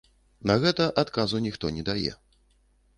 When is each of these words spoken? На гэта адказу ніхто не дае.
На 0.51 0.55
гэта 0.63 0.87
адказу 1.03 1.43
ніхто 1.47 1.65
не 1.79 1.87
дае. 1.95 2.19